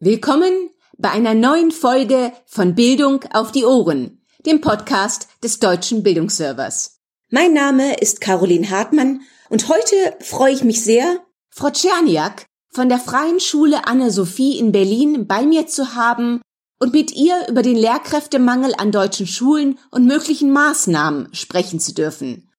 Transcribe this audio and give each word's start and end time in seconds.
Willkommen 0.00 0.68
bei 0.98 1.10
einer 1.10 1.32
neuen 1.32 1.70
Folge 1.70 2.32
von 2.44 2.74
Bildung 2.74 3.24
auf 3.32 3.52
die 3.52 3.64
Ohren, 3.64 4.20
dem 4.44 4.60
Podcast 4.60 5.28
des 5.42 5.60
Deutschen 5.60 6.02
Bildungsservers. 6.02 7.00
Mein 7.30 7.54
Name 7.54 7.94
ist 7.94 8.20
Caroline 8.20 8.68
Hartmann 8.68 9.22
und 9.48 9.68
heute 9.68 9.94
freue 10.20 10.52
ich 10.52 10.62
mich 10.62 10.84
sehr, 10.84 11.20
Frau 11.48 11.70
Czerniak 11.70 12.44
von 12.68 12.90
der 12.90 12.98
Freien 12.98 13.40
Schule 13.40 13.86
Anne-Sophie 13.86 14.58
in 14.58 14.72
Berlin 14.72 15.26
bei 15.26 15.46
mir 15.46 15.66
zu 15.66 15.94
haben 15.94 16.42
und 16.80 16.92
mit 16.92 17.12
ihr 17.12 17.48
über 17.48 17.62
den 17.62 17.76
Lehrkräftemangel 17.76 18.74
an 18.76 18.92
deutschen 18.92 19.26
Schulen 19.26 19.78
und 19.90 20.04
möglichen 20.04 20.50
Maßnahmen 20.52 21.32
sprechen 21.32 21.80
zu 21.80 21.94
dürfen. 21.94 22.51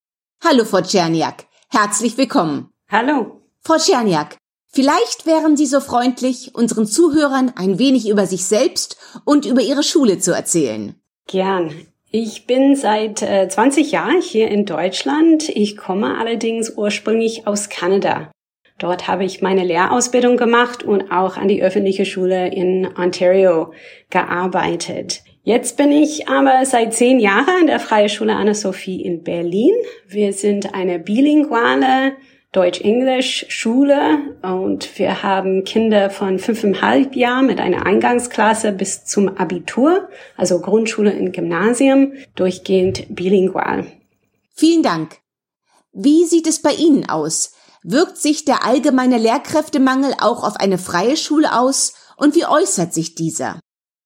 Hallo, 0.45 0.65
Frau 0.65 0.81
Czerniak. 0.81 1.45
Herzlich 1.69 2.17
willkommen. 2.17 2.69
Hallo. 2.91 3.39
Frau 3.61 3.77
Czerniak, 3.77 4.35
Vielleicht 4.73 5.25
wären 5.25 5.55
Sie 5.55 5.67
so 5.67 5.79
freundlich, 5.79 6.53
unseren 6.53 6.85
Zuhörern 6.85 7.53
ein 7.55 7.79
wenig 7.79 8.09
über 8.09 8.25
sich 8.25 8.43
selbst 8.43 8.97
und 9.23 9.45
über 9.45 9.61
Ihre 9.61 9.83
Schule 9.83 10.17
zu 10.17 10.33
erzählen. 10.33 10.95
Gern. 11.27 11.73
Ich 12.11 12.45
bin 12.45 12.75
seit 12.75 13.21
äh, 13.21 13.47
20 13.47 13.91
Jahren 13.93 14.21
hier 14.21 14.49
in 14.49 14.65
Deutschland. 14.65 15.47
Ich 15.47 15.77
komme 15.77 16.17
allerdings 16.17 16.73
ursprünglich 16.75 17.47
aus 17.47 17.69
Kanada. 17.69 18.29
Dort 18.79 19.07
habe 19.07 19.23
ich 19.23 19.41
meine 19.41 19.63
Lehrausbildung 19.63 20.35
gemacht 20.35 20.83
und 20.83 21.09
auch 21.11 21.37
an 21.37 21.47
die 21.47 21.63
öffentliche 21.63 22.05
Schule 22.05 22.53
in 22.53 22.89
Ontario 22.97 23.71
gearbeitet. 24.09 25.23
Jetzt 25.45 25.75
bin 25.75 25.91
ich 25.91 26.29
aber 26.29 26.65
seit 26.65 26.93
zehn 26.93 27.19
Jahren 27.19 27.61
an 27.61 27.67
der 27.67 27.81
Freie 27.81 28.07
Schule 28.07 28.33
Anna-Sophie 28.33 29.01
in 29.01 29.23
Berlin. 29.23 29.73
Wir 30.07 30.31
sind 30.31 30.73
eine 30.73 30.99
bilinguale 30.99 32.13
Deutsch-Englisch-Schule 32.53 34.19
und 34.41 34.97
wir 34.97 35.21
haben 35.21 35.65
Kinder 35.65 36.09
von 36.09 36.39
fünfeinhalb 36.39 37.17
Jahren 37.17 37.47
mit 37.47 37.59
einer 37.59 37.85
Eingangsklasse 37.85 38.71
bis 38.71 39.03
zum 39.03 39.37
Abitur, 39.37 40.07
also 40.37 40.61
Grundschule 40.61 41.13
und 41.13 41.33
Gymnasium, 41.33 42.13
durchgehend 42.35 43.13
bilingual. 43.13 43.87
Vielen 44.55 44.81
Dank. 44.81 45.17
Wie 45.91 46.23
sieht 46.23 46.47
es 46.47 46.61
bei 46.61 46.71
Ihnen 46.71 47.09
aus? 47.09 47.51
Wirkt 47.83 48.15
sich 48.15 48.45
der 48.45 48.65
allgemeine 48.65 49.17
Lehrkräftemangel 49.17 50.13
auch 50.19 50.45
auf 50.45 50.55
eine 50.55 50.77
freie 50.77 51.17
Schule 51.17 51.59
aus 51.59 51.95
und 52.15 52.33
wie 52.33 52.45
äußert 52.45 52.93
sich 52.93 53.15
dieser? 53.15 53.59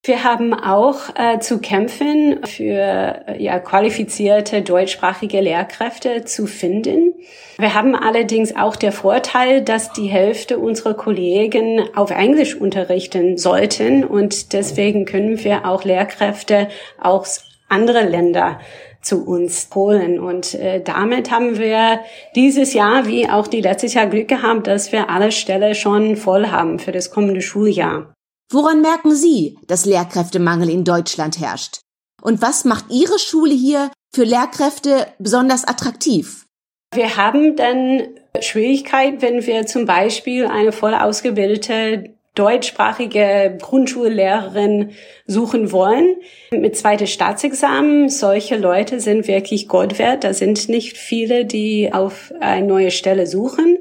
Wir 0.07 0.23
haben 0.23 0.53
auch 0.53 1.09
äh, 1.15 1.39
zu 1.39 1.59
kämpfen, 1.59 2.39
für 2.45 3.25
äh, 3.27 3.43
ja, 3.43 3.59
qualifizierte 3.59 4.61
deutschsprachige 4.61 5.41
Lehrkräfte 5.41 6.23
zu 6.23 6.47
finden. 6.47 7.13
Wir 7.57 7.73
haben 7.73 7.93
allerdings 7.93 8.55
auch 8.55 8.77
der 8.77 8.93
Vorteil, 8.93 9.61
dass 9.61 9.91
die 9.91 10.07
Hälfte 10.07 10.59
unserer 10.59 10.93
Kollegen 10.93 11.89
auf 11.93 12.11
Englisch 12.11 12.55
unterrichten 12.55 13.37
sollten 13.37 14.05
und 14.05 14.53
deswegen 14.53 15.03
können 15.03 15.43
wir 15.43 15.65
auch 15.65 15.83
Lehrkräfte 15.83 16.69
aus 17.01 17.43
anderen 17.67 18.09
Länder 18.09 18.61
zu 19.01 19.25
uns 19.25 19.67
holen. 19.75 20.21
Und 20.21 20.53
äh, 20.53 20.81
damit 20.81 21.31
haben 21.31 21.57
wir 21.57 21.99
dieses 22.33 22.73
Jahr 22.73 23.07
wie 23.07 23.29
auch 23.29 23.47
die 23.47 23.59
letztes 23.59 23.93
Jahr 23.93 24.07
Glück 24.07 24.29
gehabt, 24.29 24.67
dass 24.67 24.93
wir 24.93 25.09
alle 25.09 25.33
Stelle 25.33 25.75
schon 25.75 26.15
voll 26.15 26.47
haben 26.47 26.79
für 26.79 26.93
das 26.93 27.11
kommende 27.11 27.41
Schuljahr. 27.41 28.13
Woran 28.49 28.81
merken 28.81 29.13
Sie, 29.13 29.57
dass 29.67 29.85
Lehrkräftemangel 29.85 30.69
in 30.69 30.85
Deutschland 30.85 31.39
herrscht? 31.39 31.81
Und 32.21 32.41
was 32.41 32.63
macht 32.63 32.85
Ihre 32.89 33.19
Schule 33.19 33.53
hier 33.53 33.91
für 34.13 34.23
Lehrkräfte 34.23 35.07
besonders 35.19 35.67
attraktiv? 35.67 36.45
Wir 36.93 37.17
haben 37.17 37.57
dann 37.57 38.07
Schwierigkeit, 38.39 39.21
wenn 39.21 39.45
wir 39.45 39.65
zum 39.65 39.85
Beispiel 39.85 40.45
eine 40.45 40.71
voll 40.71 40.93
ausgebildete 40.93 42.17
deutschsprachige 42.35 43.57
Grundschullehrerin 43.59 44.91
suchen 45.25 45.71
wollen 45.71 46.15
mit 46.51 46.77
zweites 46.77 47.11
Staatsexamen. 47.11 48.09
Solche 48.09 48.57
Leute 48.57 48.99
sind 48.99 49.27
wirklich 49.27 49.67
Gold 49.67 49.99
wert. 49.99 50.23
Da 50.23 50.33
sind 50.33 50.69
nicht 50.69 50.97
viele, 50.97 51.45
die 51.45 51.91
auf 51.91 52.31
eine 52.39 52.65
neue 52.65 52.91
Stelle 52.91 53.27
suchen. 53.27 53.77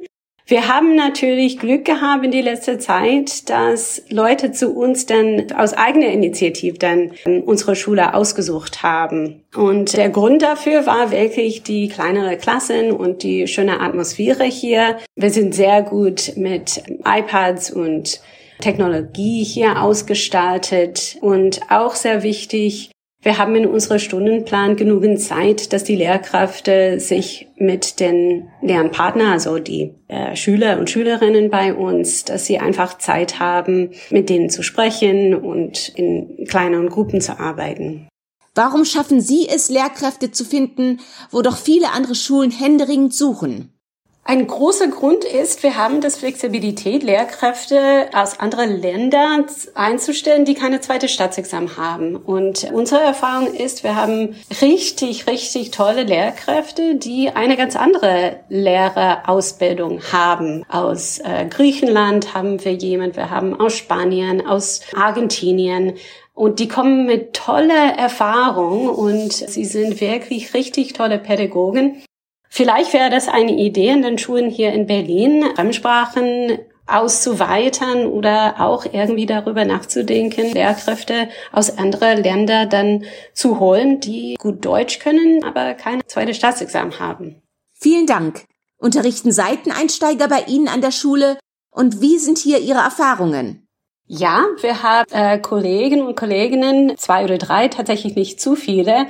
Wir 0.48 0.68
haben 0.68 0.94
natürlich 0.94 1.58
Glück 1.58 1.84
gehabt 1.84 2.24
in 2.24 2.30
die 2.30 2.40
letzte 2.40 2.78
Zeit, 2.78 3.50
dass 3.50 4.02
Leute 4.10 4.52
zu 4.52 4.70
uns 4.76 5.04
dann 5.04 5.50
aus 5.50 5.72
eigener 5.72 6.06
Initiative 6.06 6.78
dann 6.78 7.10
unsere 7.44 7.74
Schule 7.74 8.14
ausgesucht 8.14 8.84
haben. 8.84 9.42
Und 9.56 9.96
der 9.96 10.08
Grund 10.08 10.42
dafür 10.42 10.86
war 10.86 11.10
wirklich 11.10 11.64
die 11.64 11.88
kleinere 11.88 12.36
Klassen 12.36 12.92
und 12.92 13.24
die 13.24 13.48
schöne 13.48 13.80
Atmosphäre 13.80 14.44
hier. 14.44 14.98
Wir 15.16 15.30
sind 15.30 15.52
sehr 15.52 15.82
gut 15.82 16.34
mit 16.36 16.80
iPads 17.04 17.72
und 17.72 18.20
Technologie 18.60 19.42
hier 19.42 19.82
ausgestaltet 19.82 21.16
und 21.22 21.60
auch 21.70 21.96
sehr 21.96 22.22
wichtig, 22.22 22.90
wir 23.26 23.38
haben 23.38 23.56
in 23.56 23.66
unserem 23.66 23.98
Stundenplan 23.98 24.76
genügend 24.76 25.20
Zeit, 25.20 25.72
dass 25.72 25.82
die 25.82 25.96
Lehrkräfte 25.96 27.00
sich 27.00 27.48
mit 27.56 27.98
den 27.98 28.48
Lernpartnern, 28.62 29.32
also 29.32 29.58
die 29.58 29.94
äh, 30.06 30.36
Schüler 30.36 30.78
und 30.78 30.90
Schülerinnen 30.90 31.50
bei 31.50 31.74
uns, 31.74 32.24
dass 32.24 32.46
sie 32.46 32.60
einfach 32.60 32.98
Zeit 32.98 33.40
haben, 33.40 33.90
mit 34.10 34.30
denen 34.30 34.48
zu 34.48 34.62
sprechen 34.62 35.34
und 35.34 35.88
in 35.96 36.46
kleineren 36.46 36.88
Gruppen 36.88 37.20
zu 37.20 37.40
arbeiten. 37.40 38.06
Warum 38.54 38.84
schaffen 38.84 39.20
Sie 39.20 39.48
es, 39.48 39.70
Lehrkräfte 39.70 40.30
zu 40.30 40.44
finden, 40.44 41.00
wo 41.32 41.42
doch 41.42 41.56
viele 41.56 41.90
andere 41.90 42.14
Schulen 42.14 42.52
händeringend 42.52 43.12
suchen? 43.12 43.75
Ein 44.28 44.48
großer 44.48 44.88
Grund 44.88 45.24
ist, 45.24 45.62
wir 45.62 45.76
haben 45.76 46.00
das 46.00 46.16
Flexibilität, 46.16 47.04
Lehrkräfte 47.04 48.08
aus 48.12 48.40
anderen 48.40 48.80
Ländern 48.80 49.44
einzustellen, 49.76 50.44
die 50.44 50.54
keine 50.54 50.80
zweite 50.80 51.08
Staatsexamen 51.08 51.76
haben. 51.76 52.16
Und 52.16 52.68
unsere 52.72 53.02
Erfahrung 53.02 53.54
ist, 53.54 53.84
wir 53.84 53.94
haben 53.94 54.34
richtig, 54.60 55.28
richtig 55.28 55.70
tolle 55.70 56.02
Lehrkräfte, 56.02 56.96
die 56.96 57.30
eine 57.30 57.56
ganz 57.56 57.76
andere 57.76 58.40
Lehrerausbildung 58.48 60.00
haben. 60.10 60.64
Aus 60.68 61.20
äh, 61.20 61.46
Griechenland 61.48 62.34
haben 62.34 62.64
wir 62.64 62.72
jemand, 62.72 63.14
wir 63.14 63.30
haben 63.30 63.54
aus 63.60 63.76
Spanien, 63.76 64.44
aus 64.44 64.80
Argentinien, 64.96 65.94
und 66.34 66.58
die 66.58 66.68
kommen 66.68 67.06
mit 67.06 67.32
toller 67.32 67.94
Erfahrung 67.96 68.90
und 68.90 69.32
sie 69.32 69.64
sind 69.64 70.02
wirklich 70.02 70.52
richtig 70.52 70.92
tolle 70.92 71.18
Pädagogen. 71.18 72.02
Vielleicht 72.56 72.94
wäre 72.94 73.10
das 73.10 73.28
eine 73.28 73.52
Idee 73.52 73.90
in 73.90 74.00
den 74.00 74.16
Schulen 74.16 74.48
hier 74.48 74.72
in 74.72 74.86
Berlin, 74.86 75.44
Fremdsprachen 75.56 76.58
auszuweitern 76.86 78.06
oder 78.06 78.54
auch 78.60 78.86
irgendwie 78.90 79.26
darüber 79.26 79.66
nachzudenken, 79.66 80.54
Lehrkräfte 80.54 81.28
aus 81.52 81.76
anderen 81.76 82.22
Ländern 82.22 82.70
dann 82.70 83.04
zu 83.34 83.60
holen, 83.60 84.00
die 84.00 84.36
gut 84.38 84.64
Deutsch 84.64 85.00
können, 85.00 85.44
aber 85.44 85.74
keine 85.74 86.06
zweite 86.06 86.32
Staatsexamen 86.32 86.98
haben. 86.98 87.42
Vielen 87.74 88.06
Dank. 88.06 88.46
Unterrichten 88.78 89.32
Seiteneinsteiger 89.32 90.26
bei 90.26 90.44
Ihnen 90.48 90.68
an 90.68 90.80
der 90.80 90.92
Schule 90.92 91.36
und 91.70 92.00
wie 92.00 92.16
sind 92.16 92.38
hier 92.38 92.60
Ihre 92.60 92.78
Erfahrungen? 92.78 93.68
Ja, 94.06 94.46
wir 94.62 94.82
haben 94.82 95.12
äh, 95.12 95.38
Kollegen 95.40 96.00
und 96.06 96.16
Kolleginnen, 96.16 96.96
zwei 96.96 97.24
oder 97.24 97.36
drei, 97.36 97.68
tatsächlich 97.68 98.14
nicht 98.14 98.40
zu 98.40 98.56
viele, 98.56 99.08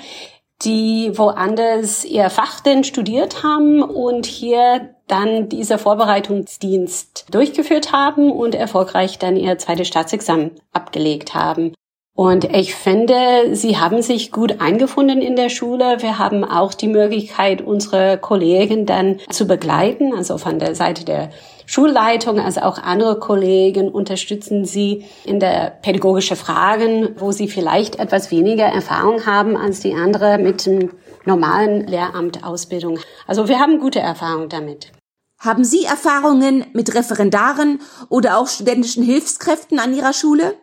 die 0.65 1.13
woanders 1.17 2.05
ihr 2.05 2.31
Fach 2.31 2.61
denn 2.61 2.85
studiert 2.85 3.43
haben 3.43 3.83
und 3.83 4.27
hier 4.27 4.95
dann 5.07 5.49
dieser 5.49 5.79
Vorbereitungsdienst 5.79 7.27
durchgeführt 7.31 7.93
haben 7.93 8.33
und 8.33 8.55
erfolgreich 8.55 9.19
dann 9.19 9.37
ihr 9.37 9.59
zweites 9.59 9.89
Staatsexamen 9.89 10.53
abgelegt 10.73 11.35
haben. 11.35 11.75
Und 12.17 12.45
ich 12.45 12.75
finde, 12.75 13.55
sie 13.55 13.77
haben 13.77 14.01
sich 14.01 14.33
gut 14.33 14.63
eingefunden 14.63 15.21
in 15.21 15.37
der 15.37 15.51
Schule. 15.51 15.99
Wir 16.01 16.19
haben 16.19 16.45
auch 16.45 16.73
die 16.73 16.89
Möglichkeit, 16.89 17.61
unsere 17.61 18.17
Kollegen 18.17 18.87
dann 18.87 19.21
zu 19.29 19.47
begleiten, 19.47 20.15
also 20.15 20.39
von 20.39 20.59
der 20.59 20.75
Seite 20.75 21.05
der 21.05 21.29
Schulleitung, 21.67 22.41
also 22.41 22.63
auch 22.63 22.79
andere 22.79 23.19
Kollegen 23.19 23.91
unterstützen 23.91 24.65
sie 24.65 25.05
in 25.27 25.41
der 25.41 25.77
pädagogischen 25.83 26.37
Fragen, 26.37 27.11
wo 27.19 27.33
sie 27.33 27.49
vielleicht 27.49 27.99
etwas 27.99 28.31
weniger 28.31 28.65
Erfahrung 28.65 29.27
haben 29.27 29.55
als 29.55 29.81
die 29.81 29.93
andere 29.93 30.39
mit 30.39 30.65
dem 30.65 30.93
normalen 31.27 31.87
Lehramtausbildung. 31.87 32.99
Also 33.27 33.47
wir 33.49 33.59
haben 33.59 33.79
gute 33.79 34.01
Erfahrungen 34.01 34.49
damit. 34.49 34.91
Haben 35.39 35.65
Sie 35.65 35.85
Erfahrungen 35.85 36.65
mit 36.73 36.95
Referendaren 36.95 37.81
oder 38.09 38.39
auch 38.39 38.47
studentischen 38.47 39.05
Hilfskräften 39.05 39.79
an 39.79 39.95
Ihrer 39.95 40.15
Schule? 40.15 40.55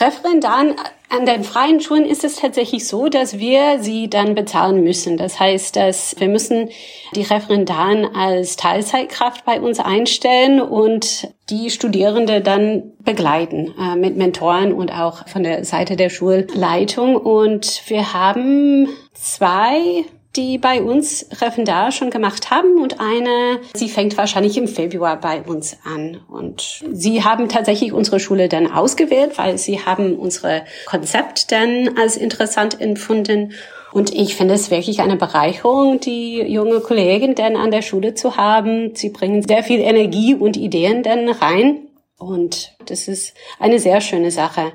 Referendaren 0.00 0.74
an 1.10 1.24
den 1.24 1.42
freien 1.42 1.80
Schulen 1.80 2.04
ist 2.04 2.22
es 2.22 2.36
tatsächlich 2.36 2.86
so, 2.86 3.08
dass 3.08 3.38
wir 3.38 3.78
sie 3.80 4.10
dann 4.10 4.34
bezahlen 4.34 4.84
müssen. 4.84 5.16
Das 5.16 5.40
heißt, 5.40 5.74
dass 5.76 6.14
wir 6.18 6.28
müssen 6.28 6.68
die 7.14 7.22
Referendaren 7.22 8.04
als 8.14 8.56
Teilzeitkraft 8.56 9.44
bei 9.46 9.60
uns 9.60 9.80
einstellen 9.80 10.60
und 10.60 11.28
die 11.48 11.70
Studierende 11.70 12.42
dann 12.42 12.92
begleiten 13.00 13.74
äh, 13.80 13.96
mit 13.96 14.16
Mentoren 14.18 14.72
und 14.74 14.92
auch 14.92 15.26
von 15.28 15.42
der 15.42 15.64
Seite 15.64 15.96
der 15.96 16.10
Schulleitung. 16.10 17.16
Und 17.16 17.82
wir 17.86 18.12
haben 18.12 18.88
zwei 19.14 20.04
die 20.38 20.56
bei 20.56 20.80
uns 20.80 21.26
Referendar 21.42 21.90
schon 21.90 22.10
gemacht 22.10 22.50
haben 22.50 22.80
und 22.80 23.00
eine, 23.00 23.60
sie 23.74 23.88
fängt 23.88 24.16
wahrscheinlich 24.16 24.56
im 24.56 24.68
Februar 24.68 25.20
bei 25.20 25.42
uns 25.42 25.76
an. 25.84 26.20
Und 26.28 26.84
sie 26.92 27.24
haben 27.24 27.48
tatsächlich 27.48 27.92
unsere 27.92 28.20
Schule 28.20 28.48
dann 28.48 28.70
ausgewählt, 28.70 29.36
weil 29.36 29.58
sie 29.58 29.84
haben 29.84 30.16
unsere 30.16 30.64
Konzept 30.86 31.50
dann 31.50 31.98
als 31.98 32.16
interessant 32.16 32.80
empfunden. 32.80 33.52
Und 33.92 34.14
ich 34.14 34.36
finde 34.36 34.54
es 34.54 34.70
wirklich 34.70 35.00
eine 35.00 35.16
Bereicherung, 35.16 35.98
die 35.98 36.42
junge 36.42 36.80
Kollegin 36.80 37.34
dann 37.34 37.56
an 37.56 37.72
der 37.72 37.82
Schule 37.82 38.14
zu 38.14 38.36
haben. 38.36 38.94
Sie 38.94 39.10
bringen 39.10 39.42
sehr 39.42 39.64
viel 39.64 39.80
Energie 39.80 40.34
und 40.34 40.56
Ideen 40.56 41.02
dann 41.02 41.28
rein. 41.28 41.88
Und 42.16 42.76
das 42.86 43.08
ist 43.08 43.34
eine 43.58 43.80
sehr 43.80 44.00
schöne 44.00 44.30
Sache. 44.30 44.72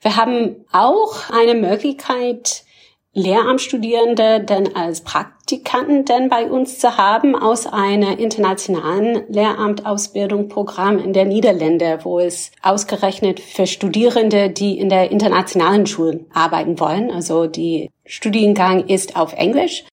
Wir 0.00 0.16
haben 0.16 0.64
auch 0.70 1.30
eine 1.30 1.54
Möglichkeit, 1.54 2.64
Lehramtsstudierende 3.14 4.40
denn 4.40 4.74
als 4.74 5.02
Praktikanten 5.02 6.06
denn 6.06 6.30
bei 6.30 6.50
uns 6.50 6.78
zu 6.78 6.96
haben 6.96 7.36
aus 7.36 7.66
einer 7.66 8.18
internationalen 8.18 9.24
Lehramtausbildung 9.28 10.48
Programm 10.48 10.98
in 10.98 11.12
der 11.12 11.26
Niederlande, 11.26 11.98
wo 12.04 12.20
es 12.20 12.52
ausgerechnet 12.62 13.38
für 13.38 13.66
Studierende, 13.66 14.48
die 14.48 14.78
in 14.78 14.88
der 14.88 15.10
internationalen 15.10 15.86
Schule 15.86 16.24
arbeiten 16.32 16.80
wollen. 16.80 17.10
Also 17.10 17.46
die 17.46 17.90
Studiengang 18.06 18.88
ist 18.88 19.14
auf 19.14 19.34
Englisch 19.34 19.84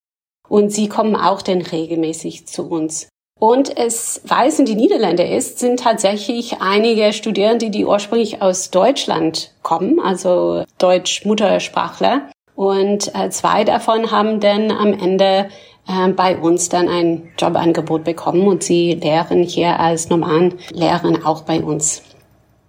und 0.47 0.71
sie 0.71 0.87
kommen 0.87 1.17
auch 1.17 1.41
denn 1.41 1.61
regelmäßig 1.61 2.47
zu 2.47 2.69
uns. 2.69 3.09
Und 3.37 3.77
es, 3.77 4.21
weil 4.25 4.49
es 4.49 4.59
in 4.59 4.65
die 4.65 4.75
Niederlande 4.75 5.23
ist, 5.23 5.59
sind 5.59 5.79
tatsächlich 5.79 6.61
einige 6.61 7.13
Studierende, 7.13 7.69
die 7.69 7.85
ursprünglich 7.85 8.41
aus 8.41 8.69
Deutschland 8.69 9.53
kommen, 9.61 9.99
also 9.99 10.63
Deutsch-Muttersprachler. 10.77 12.29
Und 12.59 13.15
äh, 13.15 13.29
zwei 13.29 13.63
davon 13.63 14.11
haben 14.11 14.41
dann 14.41 14.69
am 14.69 14.91
Ende 14.91 15.47
äh, 15.87 16.09
bei 16.09 16.37
uns 16.37 16.67
dann 16.67 16.89
ein 16.89 17.31
Jobangebot 17.37 18.03
bekommen 18.03 18.45
und 18.49 18.63
sie 18.63 18.95
lehren 18.95 19.43
hier 19.43 19.79
als 19.79 20.09
normalen 20.09 20.55
Lehrerin 20.69 21.23
auch 21.23 21.43
bei 21.43 21.63
uns. 21.63 22.01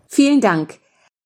Vielen 0.06 0.40
Dank. 0.40 0.78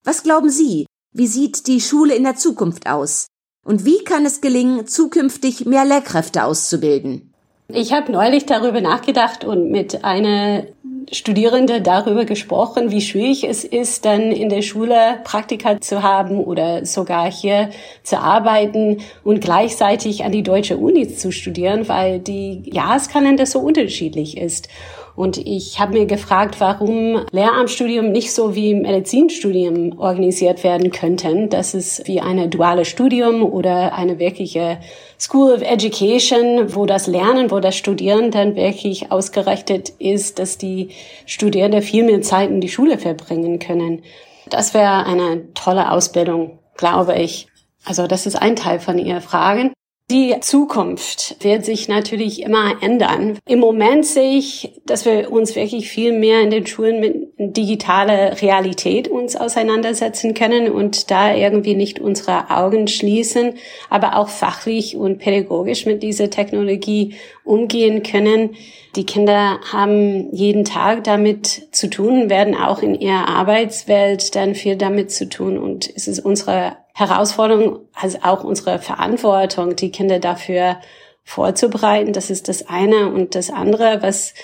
Was 0.03 0.23
glauben 0.23 0.49
Sie? 0.49 0.87
Wie 1.13 1.27
sieht 1.27 1.67
die 1.67 1.83
Schule 1.83 2.15
in 2.15 2.23
der 2.25 2.37
Zukunft 2.37 2.89
aus? 2.89 3.27
Und 3.67 3.85
wie 3.85 4.03
kann 4.03 4.25
es 4.25 4.41
gelingen, 4.41 4.87
zukünftig 4.87 5.67
mehr 5.67 5.85
Lehrkräfte 5.85 6.45
auszubilden? 6.45 7.35
Ich 7.69 7.93
habe 7.93 8.13
neulich 8.13 8.47
darüber 8.47 8.81
nachgedacht 8.81 9.45
und 9.45 9.71
mit 9.71 10.05
einer 10.07 10.65
Studierende 11.12 11.81
darüber 11.81 12.25
gesprochen, 12.25 12.91
wie 12.91 13.01
schwierig 13.01 13.45
es 13.45 13.65
ist, 13.65 14.05
dann 14.05 14.33
in 14.33 14.49
der 14.49 14.62
Schule 14.62 15.21
Praktika 15.25 15.81
zu 15.81 16.03
haben 16.03 16.39
oder 16.39 16.87
sogar 16.87 17.31
hier 17.31 17.71
zu 18.03 18.19
arbeiten 18.19 18.99
und 19.23 19.41
gleichzeitig 19.41 20.25
an 20.25 20.33
die 20.33 20.43
deutsche 20.43 20.77
Uni 20.77 21.09
zu 21.09 21.33
studieren, 21.33 21.89
weil 21.89 22.21
die 22.21 22.62
Jahreskalender 22.65 23.47
so 23.47 23.61
unterschiedlich 23.61 24.37
ist. 24.37 24.69
Und 25.17 25.39
ich 25.39 25.79
habe 25.79 25.93
mir 25.93 26.07
gefragt, 26.07 26.57
warum 26.59 27.25
Lehramtsstudium 27.31 28.11
nicht 28.11 28.33
so 28.33 28.57
wie 28.57 28.75
Medizinstudium 28.75 29.99
organisiert 29.99 30.65
werden 30.65 30.91
könnten. 30.91 31.51
Das 31.51 31.73
ist 31.73 32.09
wie 32.09 32.21
eine 32.21 32.49
duale 32.49 32.85
Studium 32.85 33.45
oder 33.45 33.95
eine 33.95 34.19
wirkliche 34.19 34.79
School 35.19 35.53
of 35.53 35.63
Education, 35.63 36.75
wo 36.75 36.85
das 36.85 37.07
Lernen, 37.07 37.53
wo 37.53 37.61
das 37.61 37.77
Studieren 37.77 38.33
dann 38.33 38.57
wirklich 38.57 39.13
ausgerechnet 39.13 39.91
ist, 40.01 40.41
dass 40.41 40.59
die 40.59 40.89
Studierenden 41.27 41.83
viel 41.83 42.05
mehr 42.05 42.23
Zeit 42.23 42.51
in 42.51 42.61
die 42.61 42.69
Schule 42.69 42.99
verbringen 42.99 43.61
können. 43.61 44.03
Das 44.51 44.75
wäre 44.75 45.07
eine 45.07 45.53
tolle 45.55 45.93
Ausbildung, 45.93 46.59
glaube 46.77 47.15
ich. 47.17 47.47
Also 47.85 48.09
das 48.09 48.27
ist 48.27 48.37
ein 48.37 48.57
Teil 48.57 48.81
von 48.81 48.99
Ihrer 48.99 49.21
Fragen. 49.21 49.73
Die 50.15 50.33
Zukunft 50.39 51.43
wird 51.43 51.65
sich 51.65 51.89
natürlich 51.89 52.41
immer 52.43 52.81
ändern. 52.81 53.37
Im 53.49 53.59
Moment 53.59 54.07
sehe 54.07 54.39
ich, 54.39 54.81
dass 54.87 55.05
wir 55.07 55.33
uns 55.33 55.57
wirklich 55.57 55.91
viel 55.91 56.17
mehr 56.17 56.41
in 56.41 56.51
den 56.51 56.69
Schulen 56.69 57.01
mit 57.01 57.33
digitaler 57.37 58.41
Realität 58.41 59.09
uns 59.09 59.35
auseinandersetzen 59.35 60.33
können 60.35 60.71
und 60.71 61.11
da 61.11 61.35
irgendwie 61.35 61.75
nicht 61.75 61.99
unsere 61.99 62.49
Augen 62.51 62.87
schließen, 62.87 63.55
aber 63.91 64.17
auch 64.17 64.29
fachlich 64.29 64.97
und 64.97 65.19
pädagogisch 65.19 65.85
mit 65.85 66.05
dieser 66.05 66.31
Technologie 66.31 67.17
umgehen 67.43 68.05
können. 68.05 68.51
Die 68.95 69.07
Kinder 69.07 69.59
haben 69.73 70.33
jeden 70.33 70.65
Tag 70.65 71.03
damit 71.03 71.75
zu 71.75 71.91
tun, 71.91 72.31
werden 72.31 72.55
auch 72.55 72.83
in 72.83 72.95
ihrer 72.95 73.27
Arbeitswelt 73.27 74.37
dann 74.37 74.55
viel 74.55 74.77
damit 74.77 75.11
zu 75.11 75.29
tun 75.29 75.59
und 75.59 75.91
es 75.93 76.07
ist 76.07 76.21
unsere 76.21 76.84
Herausforderung, 76.94 77.81
also 77.94 78.19
auch 78.23 78.44
unsere 78.44 78.79
Verantwortung, 78.79 79.76
die 79.76 79.91
Kinder 79.91 80.20
dafür 80.20 80.81
vorzubereiten. 81.25 82.12
Das 82.12 82.31
ist 82.31 82.49
das 82.49 82.69
eine. 82.69 83.11
Und 83.11 83.35
das 83.35 83.50
andere, 83.50 83.99
was 84.00 84.35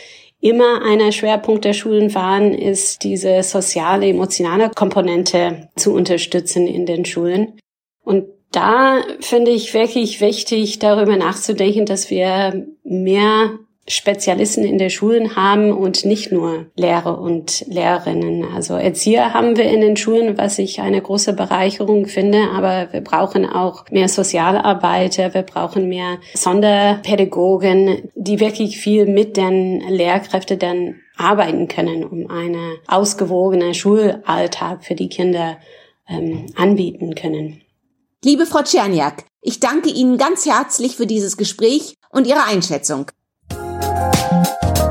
immer 0.41 0.83
einer 0.83 1.13
Schwerpunkt 1.13 1.65
der 1.65 1.75
Schulen 1.75 2.15
waren, 2.15 2.53
ist 2.53 3.05
diese 3.05 3.43
soziale, 3.43 4.09
emotionale 4.09 4.71
Komponente 4.71 5.69
zu 5.77 5.95
unterstützen 5.95 6.67
in 6.67 6.87
den 6.87 7.05
Schulen. 7.05 7.59
Und 8.03 8.25
da 8.51 9.01
finde 9.21 9.53
ich 9.53 9.73
wirklich 9.75 10.21
wichtig, 10.21 10.81
darüber 10.81 11.17
nachzudenken, 11.17 11.87
dass 11.87 12.11
wir 12.11 12.67
mehr 12.83 13.59
Spezialisten 13.89 14.63
in 14.65 14.79
der 14.79 14.91
Schulen 14.91 15.35
haben 15.37 15.73
und 15.73 16.05
nicht 16.05 16.31
nur 16.31 16.67
Lehrer 16.77 17.21
und 17.21 17.65
Lehrerinnen. 17.67 18.45
Also 18.55 18.75
Erzieher 18.75 19.35
haben 19.35 19.57
wir 19.57 19.65
in 19.65 19.81
den 19.81 19.97
Schulen, 19.97 20.39
was 20.39 20.59
ich 20.59 20.81
eine 20.81 21.01
große 21.01 21.33
Bereicherung 21.33 22.07
finde, 22.07 22.51
aber 22.55 22.93
wir 22.93 23.01
brauchen 23.01 23.47
auch 23.47 23.87
mehr 23.91 24.09
Sozialarbeiter, 24.09 25.35
wir 25.35 25.43
brauchen 25.43 25.89
mehr 25.89 26.19
Sonderpädagogen, 26.35 28.11
die 28.15 28.39
wirklich 28.39 28.79
viel 28.79 29.07
mit 29.07 29.37
den 29.37 29.81
Lehrkräften 29.81 30.59
dann 30.59 31.01
arbeiten 31.17 31.69
können, 31.69 32.05
um 32.05 32.31
eine 32.31 32.77
ausgewogene 32.87 33.75
Schulalltag 33.75 34.85
für 34.85 34.95
die 34.95 35.09
Kinder 35.09 35.59
ähm, 36.09 36.47
anbieten 36.57 37.15
können. 37.15 37.63
Liebe 38.25 38.47
Frau 38.47 38.63
Czerniak, 38.63 39.25
ich 39.41 39.61
danke 39.61 39.89
Ihnen 39.91 40.19
ganz 40.19 40.47
herzlich 40.47 40.97
für 40.97 41.07
dieses 41.07 41.37
Gespräch 41.37 41.97
und 42.11 42.27
Ihre 42.27 42.45
Einschätzung. 42.45 43.07
you 44.43 44.90